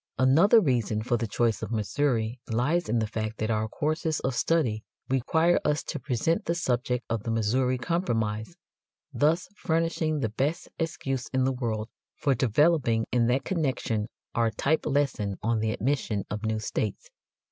Another 0.17 0.59
reason 0.59 1.03
for 1.03 1.15
the 1.15 1.27
choice 1.27 1.61
of 1.61 1.69
Missouri 1.71 2.39
lies 2.49 2.89
in 2.89 2.97
the 2.97 3.05
fact 3.05 3.37
that 3.37 3.51
our 3.51 3.67
courses 3.67 4.19
of 4.21 4.33
study 4.33 4.83
require 5.09 5.59
us 5.63 5.83
to 5.83 5.99
present 5.99 6.45
the 6.45 6.55
subject 6.55 7.05
of 7.07 7.21
the 7.21 7.29
Missouri 7.29 7.77
Compromise, 7.77 8.55
thus 9.13 9.47
furnishing 9.55 10.17
the 10.21 10.29
best 10.29 10.69
excuse 10.79 11.27
in 11.27 11.43
the 11.43 11.53
world 11.53 11.87
for 12.15 12.33
developing 12.33 13.05
in 13.11 13.27
that 13.27 13.45
connection 13.45 14.07
our 14.33 14.49
type 14.49 14.87
lesson 14.87 15.37
on 15.43 15.59
the 15.59 15.69
admission 15.71 16.23
of 16.31 16.41
new 16.45 16.57
states. 16.57 17.11